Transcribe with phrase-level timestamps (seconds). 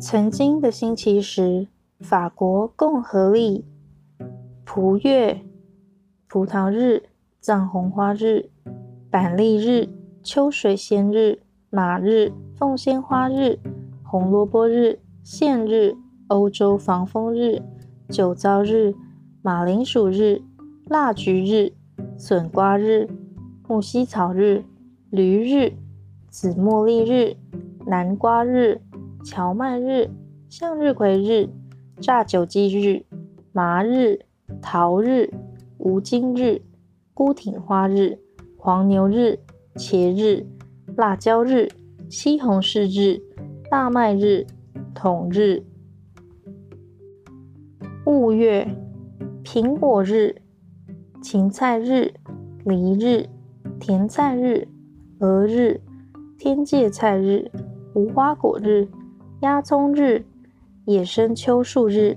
[0.00, 1.68] 曾经的星期十，
[2.00, 3.66] 法国共和历，
[4.64, 5.42] 葡月，
[6.26, 7.02] 葡萄日，
[7.38, 8.48] 藏红花日，
[9.10, 9.90] 板栗日，
[10.22, 13.58] 秋水仙日，马日，凤仙花日，
[14.02, 15.94] 红萝卜日，线日，
[16.28, 17.60] 欧洲防风日，
[18.08, 18.94] 酒糟日，
[19.42, 20.40] 马铃薯日，
[20.86, 21.74] 蜡菊日，
[22.16, 23.06] 笋瓜日，
[23.68, 24.64] 木犀草日，
[25.10, 25.74] 驴日，
[26.30, 27.36] 紫茉莉日，
[27.84, 28.80] 南瓜日，
[29.22, 30.08] 荞麦日，
[30.48, 31.48] 向日葵日，
[32.00, 33.04] 炸酒鸡日，
[33.52, 34.20] 麻日，
[34.62, 35.30] 桃日，
[35.78, 36.62] 无精日，
[37.12, 38.18] 孤挺花日，
[38.56, 39.38] 黄牛日，
[39.76, 40.46] 茄日，
[40.96, 41.68] 辣椒日，
[42.08, 43.20] 西红柿日，
[43.70, 44.46] 大麦日，
[44.94, 45.62] 筒日。
[48.06, 48.66] 戊月，
[49.44, 50.34] 苹果日，
[51.22, 52.12] 芹菜日，
[52.64, 53.28] 梨日，
[53.78, 54.66] 甜菜日，
[55.20, 55.80] 鹅日，
[56.38, 57.50] 天芥菜日，
[57.94, 58.88] 无花果日，
[59.40, 60.24] 押葱日。
[60.86, 62.16] 野生秋树日、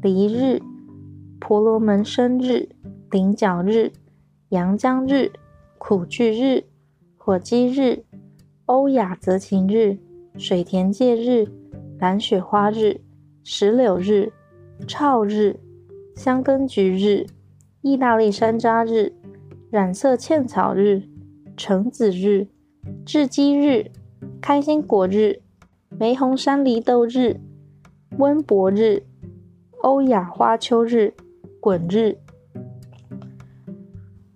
[0.00, 0.62] 梨日、
[1.40, 2.68] 婆罗门生日、
[3.10, 3.90] 菱角日、
[4.50, 5.32] 阳江日、
[5.78, 6.64] 苦苣日、
[7.16, 8.04] 火鸡日、
[8.66, 9.98] 欧亚泽芹日、
[10.38, 11.48] 水田芥日、
[11.98, 13.00] 蓝雪花日、
[13.42, 14.32] 石榴日、
[14.86, 15.58] 枣日、
[16.14, 17.26] 香根菊日、
[17.80, 19.12] 意大利山楂日、
[19.70, 21.02] 染色茜草日、
[21.56, 22.46] 橙子日、
[23.04, 23.90] 雉鸡日、
[24.40, 25.42] 开心果日、
[25.98, 27.40] 玫红山梨豆日。
[28.18, 29.02] 温博日、
[29.82, 31.14] 欧亚花秋日、
[31.58, 32.16] 滚日、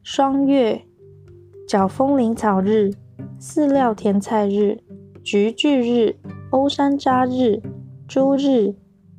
[0.02, 0.82] 双月、
[1.68, 2.90] 角风铃草日、
[3.38, 4.82] 饲料甜菜日、
[5.22, 6.16] 菊苣日、
[6.50, 7.62] 欧山楂日、
[8.08, 8.74] 猪日、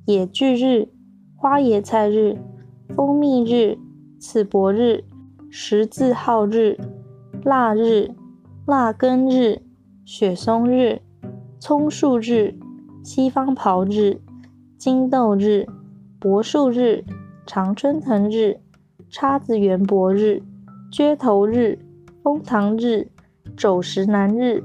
[0.05, 0.89] 野菊日、
[1.37, 2.37] 花椰菜日、
[2.93, 3.77] 蜂蜜日、
[4.19, 5.05] 刺柏日、
[5.49, 6.77] 十字号日、
[7.45, 8.11] 腊日、
[8.67, 9.61] 腊根日、
[10.03, 11.01] 雪松日、
[11.59, 12.55] 葱树日、
[13.03, 14.21] 西方袍日。
[14.77, 15.67] 金豆日、
[16.21, 17.03] 柏树日、
[17.45, 18.61] 常春藤日、
[19.09, 20.41] 叉子圆柏日、
[20.89, 21.77] 撅头日、
[22.23, 23.09] 枫糖日、
[23.57, 24.63] 肘石南日、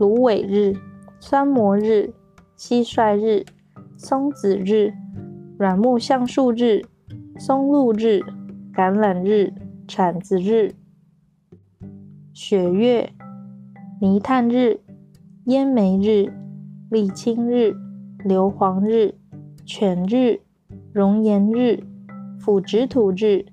[0.00, 0.76] 芦苇日、
[1.20, 2.12] 酸蘑日、
[2.58, 3.46] 蟋蟀日、
[3.96, 4.92] 松子日、
[5.56, 6.82] 软木橡树日、
[7.38, 8.20] 松露日、
[8.74, 9.52] 橄榄日、
[9.86, 10.74] 铲子日、
[12.32, 13.12] 雪月、
[14.00, 14.80] 泥炭日、
[15.46, 16.32] 烟梅日、
[16.90, 17.76] 沥青日、
[18.24, 19.14] 硫磺日。
[19.66, 20.40] 犬日、
[20.90, 21.84] 熔岩日、
[22.40, 23.44] 腐殖土日、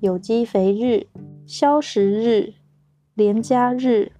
[0.00, 1.06] 有机肥日、
[1.46, 2.54] 消食日、
[3.14, 4.10] 连加日、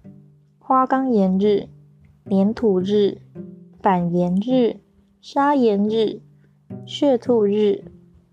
[0.57, 1.67] 花岗岩日、
[2.29, 3.17] 粘土日、
[3.81, 4.79] 板岩日、
[5.21, 6.21] 砂岩日、
[6.85, 7.83] 血兔日、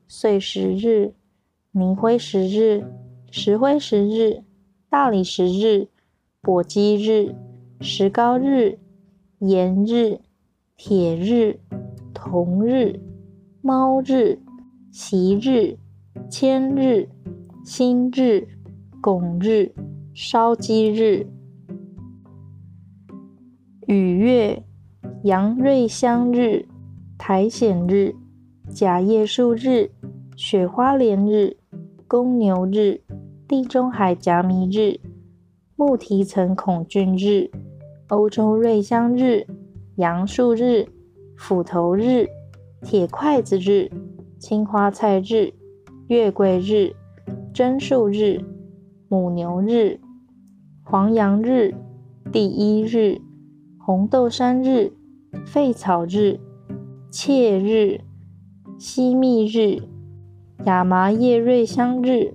[0.06, 1.14] 碎石日、
[1.72, 2.84] 泥灰石日、
[3.32, 4.44] 石灰石日、
[4.88, 5.88] 大理石日、
[6.40, 7.34] 簸箕日、
[7.80, 8.78] 石膏日、
[9.38, 10.20] 盐日、
[10.76, 11.60] 铁日。
[12.26, 13.00] 铜日、
[13.60, 14.38] 猫日、
[14.90, 15.76] 锡日、
[16.30, 17.08] 千日、
[17.64, 18.48] 锌日、
[19.02, 19.74] 拱日、
[20.14, 21.26] 烧鸡日、
[23.86, 24.62] 雨月、
[25.24, 26.66] 阳瑞香日、
[27.18, 28.14] 苔藓日、
[28.70, 29.90] 假叶树日、
[30.34, 31.58] 雪花莲日、
[32.08, 33.02] 公牛日、
[33.46, 34.98] 地中海甲米日、
[35.76, 37.50] 木蹄层孔菌日、
[38.14, 39.46] 欧洲瑞香日、
[39.96, 40.94] 杨树日。
[41.36, 42.26] 斧头日、
[42.80, 43.90] 铁筷子日、
[44.38, 45.52] 青花菜日、
[46.06, 46.94] 月桂日、
[47.52, 48.40] 榛树日、
[49.08, 50.00] 母牛日、
[50.84, 51.74] 黄杨日、
[52.32, 53.20] 第一日、
[53.78, 54.92] 红豆杉日、
[55.44, 56.38] 废草日、
[57.10, 58.00] 切日、
[58.78, 59.82] 西密日、
[60.64, 62.32] 亚麻叶瑞香日、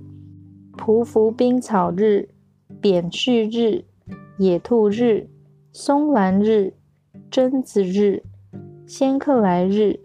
[0.77, 2.29] 匍匐冰草日、
[2.81, 3.85] 扁蓄日、
[4.37, 5.29] 野兔日、
[5.71, 6.73] 松兰日、
[7.29, 8.23] 榛子日。
[8.87, 9.99] 仙客来日、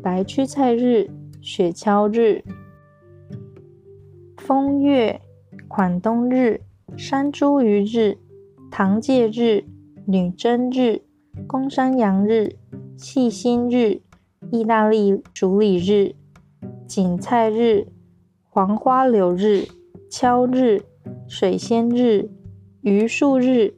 [0.00, 2.44] 白屈菜日、雪橇日、
[4.36, 5.20] 风月、
[5.66, 6.60] 款冬日、
[6.96, 8.16] 山茱萸日、
[8.70, 9.64] 唐芥日、
[10.06, 11.02] 女贞日、
[11.48, 12.56] 公山羊日、
[12.96, 14.00] 细心日、
[14.52, 16.14] 意大利竹里日、
[16.86, 17.88] 堇菜日、
[18.48, 19.66] 黄花柳日、
[20.08, 20.80] 敲日、
[21.26, 22.30] 水仙日、
[22.82, 23.77] 榆树日、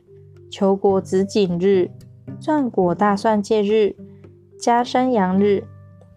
[0.50, 1.90] 球果子锦日、
[2.38, 3.96] 钻果大蒜芥日。
[4.60, 5.64] 加山羊日、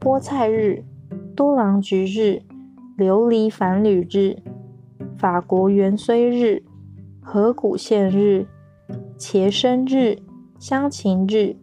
[0.02, 0.84] 菠菜日、
[1.34, 2.42] 多囊菊日、
[2.98, 4.36] 琉璃繁缕日、
[5.16, 6.62] 法国芫荽日、
[7.22, 8.46] 合谷线日、
[9.18, 10.18] 茄生日、
[10.60, 11.56] 香芹日、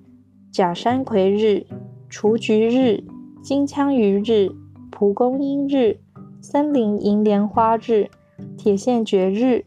[0.51, 1.67] 假山葵日、
[2.09, 3.05] 雏菊日、
[3.43, 4.49] 金枪鱼日、
[4.91, 6.01] 蒲公英日、
[6.41, 8.09] 森林银莲花日、
[8.57, 9.67] 铁线蕨日、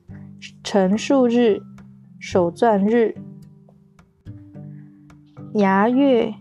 [0.64, 1.62] 橙树日、
[2.26, 3.14] 手钻日、
[5.56, 6.34] 牙月。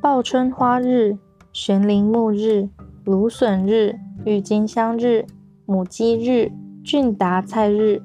[0.00, 1.18] 报春花日、
[1.52, 2.70] 悬铃木日、
[3.04, 5.26] 芦笋日、郁金香日、
[5.66, 6.50] 母鸡日、
[6.82, 8.00] 俊达菜日、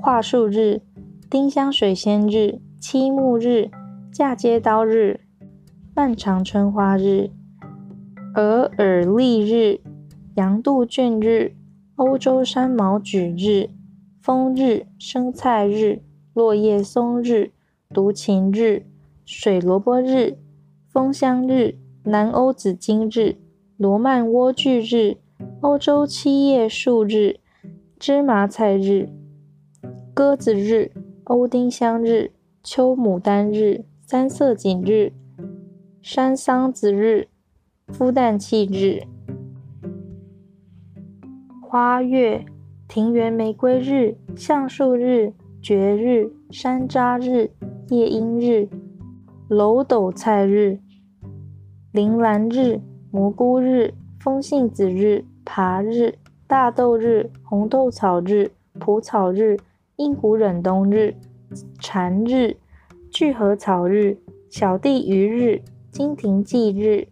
[0.00, 0.80] 桦树日、
[1.28, 3.68] 丁香水仙日、漆木日、
[4.12, 5.22] 嫁接刀日、
[5.92, 7.30] 漫长春花日、
[8.36, 9.80] 鹅耳櫟日、
[10.36, 11.56] 羊肚菌日、
[11.96, 13.70] 欧洲山毛榉日、
[14.22, 16.00] 风日、生菜日、
[16.32, 17.50] 落叶松日、
[17.88, 18.86] 独芹日、
[19.24, 20.38] 水萝卜日、
[20.88, 23.36] 枫香日、南欧紫荆日、
[23.76, 25.16] 罗曼莴苣日、
[25.60, 27.40] 欧洲七叶树日、
[27.98, 29.08] 芝麻菜日、
[30.14, 30.92] 鸽子日、
[31.24, 32.30] 欧丁香日、
[32.62, 35.12] 秋牡丹日、三色堇日、
[36.00, 37.26] 山桑子日、
[37.88, 39.02] 孵蛋器日、
[41.60, 42.44] 花月、
[42.86, 45.32] 庭园玫瑰日、橡树日、
[45.62, 47.50] 绝日、山楂日、
[47.90, 48.66] 夜莺日、
[49.46, 50.78] 楼斗菜日、
[51.92, 52.80] 铃兰日、
[53.10, 56.14] 蘑菇日、风信子日、爬日、
[56.46, 59.58] 大豆日、红豆草日、蒲草日、
[59.96, 61.14] 英古忍冬日、
[61.78, 62.56] 蝉日、
[63.10, 64.16] 聚合草日、
[64.48, 67.06] 小地鱼日、金庭祭日、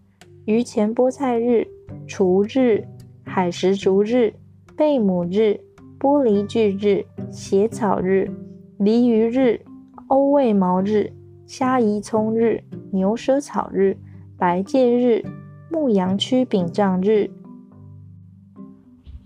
[0.47, 1.69] 榆钱菠菜日、
[2.06, 2.83] 厨日、
[3.25, 4.33] 海石竹日、
[4.75, 5.61] 贝母日、
[6.00, 8.31] 玻璃苣日、斜草日、
[8.79, 9.61] 鲤鱼日、
[10.06, 11.12] 欧卫毛日、
[11.45, 12.62] 虾夷葱日、
[12.93, 13.97] 牛舌草日、
[14.37, 15.25] 白芥日、
[15.69, 17.29] 牧羊曲柄杖日、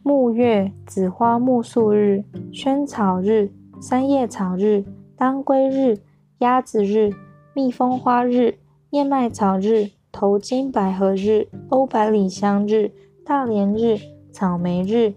[0.03, 4.83] 木月、紫花苜蓿日、萱草日、三叶草日、
[5.15, 5.99] 当归日、
[6.39, 7.11] 鸭子日、
[7.55, 8.55] 蜜蜂花日、
[8.91, 12.91] 燕麦草日、头巾百合日、欧百里香日、
[13.27, 13.99] 大连日、
[14.33, 15.13] 草莓日、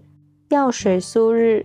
[0.48, 1.64] 药水苏日、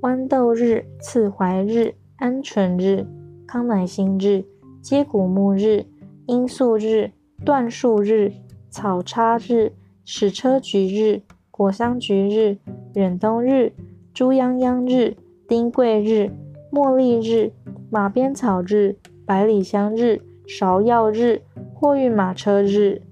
[0.00, 3.06] 豌豆日、刺槐日、鹌鹑日、
[3.46, 4.44] 康乃馨日。
[4.86, 5.84] 接骨木日、
[6.28, 7.10] 罂粟日、
[7.44, 8.32] 椴树日、
[8.70, 9.72] 草叉日、
[10.04, 12.56] 矢车菊日、果香菊日、
[12.94, 13.72] 忍冬日、
[14.14, 15.16] 猪泱泱日、
[15.48, 16.30] 丁桂日、
[16.70, 17.50] 茉莉日、
[17.90, 18.96] 马鞭草日、
[19.26, 21.42] 百里香日、芍药日、
[21.74, 23.02] 货运马车日、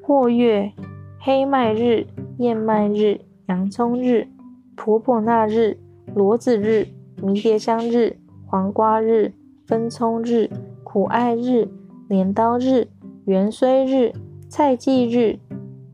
[0.00, 0.72] 或月、
[1.20, 2.06] 黑麦日、
[2.38, 4.28] 燕麦日、洋葱日、
[4.76, 5.76] 婆婆纳日、
[6.14, 6.86] 骡子日、
[7.22, 8.16] 迷迭香日、
[8.46, 9.32] 黄瓜日。
[9.68, 10.48] 分葱日、
[10.82, 11.68] 苦艾日、
[12.08, 12.88] 镰刀日、
[13.26, 14.14] 芫荽日、
[14.48, 15.38] 菜祭日、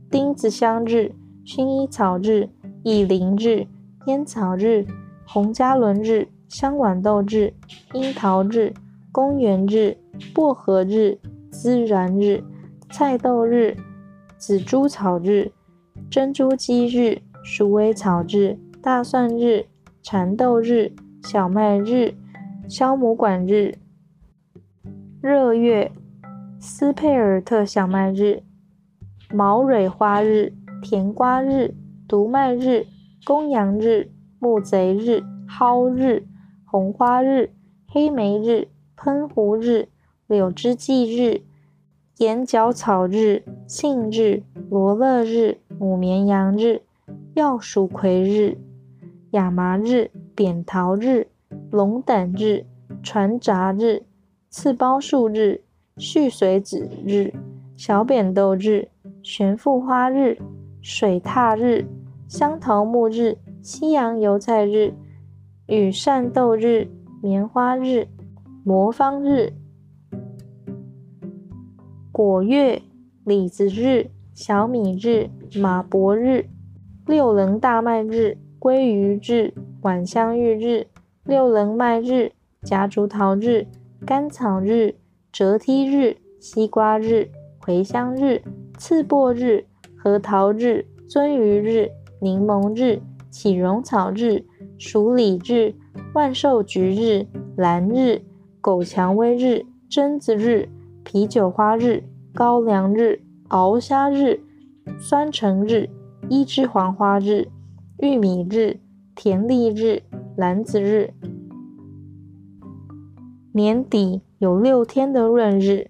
[0.09, 1.13] 丁子香日、
[1.45, 2.49] 薰衣草日、
[2.85, 3.67] 薏苓日、
[4.07, 4.87] 烟草日、
[5.27, 7.53] 红加仑日、香豌豆日、
[7.95, 8.73] 樱桃日、
[9.11, 9.97] 公园日、
[10.33, 11.19] 薄荷日、
[11.51, 12.45] 孜然日、
[12.93, 13.77] 菜豆日、
[14.39, 15.51] 紫珠草日、
[16.09, 19.67] 珍珠鸡日、鼠尾草日、大蒜日、
[20.03, 20.93] 蚕豆日、
[21.23, 22.17] 小麦日。
[22.67, 23.77] 肖姆管日、
[25.21, 25.93] 热月、
[26.59, 28.43] 斯佩尔特小麦日、
[29.31, 31.75] 毛蕊花日、甜瓜日、
[32.09, 32.87] 毒麦日、
[33.27, 36.27] 公羊日、木贼日、蒿日、
[36.65, 37.51] 红花日、
[37.87, 39.89] 黑莓日、喷壶日、
[40.27, 41.43] 柳枝祭日、
[42.17, 46.81] 眼角草日、杏日、罗勒日、母绵羊日、
[47.35, 48.59] 药蜀葵日、
[49.31, 51.29] 亚麻日、扁桃日。
[51.71, 52.65] 龙胆日、
[53.03, 54.05] 船札日、
[54.49, 55.63] 刺包树日、
[55.97, 57.33] 絮髓子日、
[57.77, 58.89] 小扁豆日、
[59.23, 60.39] 玄附花日、
[60.81, 61.87] 水獭日、
[62.29, 64.95] 香桃木日、西洋油菜日、
[65.67, 66.89] 羽扇豆日、
[67.21, 68.07] 棉花日、
[68.65, 69.53] 魔方日、
[72.13, 72.83] 果月、
[73.25, 75.29] 李子日、小米日、
[75.61, 76.49] 马勃日、
[77.07, 80.87] 六棱大麦日、鲑鱼日、晚香玉日。
[81.25, 82.33] 六棱麦日、
[82.63, 83.67] 夹竹桃日、
[84.07, 84.95] 甘草日、
[85.31, 87.31] 折梯日、西瓜日、
[87.61, 88.43] 茴香日、
[88.79, 91.91] 刺柏日、核桃日、鳟鱼日、
[92.23, 94.43] 柠檬日、起绒草日、
[94.79, 95.75] 鼠李日、
[96.15, 98.23] 万寿菊日、兰日、
[98.63, 100.71] 狗蔷薇日、榛子日、
[101.05, 103.21] 啤酒花日、高粱日、
[103.51, 104.41] 鳌虾日、
[104.99, 105.91] 酸橙日、
[106.29, 107.49] 一之黄花日、
[107.99, 108.81] 玉米日、
[109.15, 110.03] 甜荔日。
[110.37, 111.15] 兰子日，
[113.53, 115.89] 年底有六天的闰日，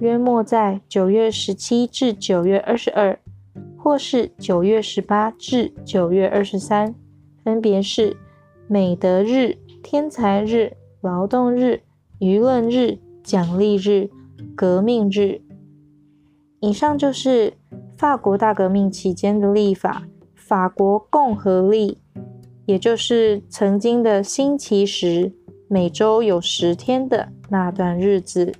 [0.00, 3.18] 约莫在九月十七至九月二十二，
[3.78, 6.94] 或是九月十八至九月二十三，
[7.42, 8.18] 分别是
[8.66, 11.80] 美德日、天才日、劳动日、
[12.20, 14.10] 舆论日、奖励日、
[14.54, 15.40] 革命日。
[16.60, 17.54] 以上就是
[17.98, 21.98] 法国大革命期间的历法，法国共和历。
[22.64, 25.32] 也就是曾经的星期十，
[25.66, 28.54] 每周有十天的那段日子。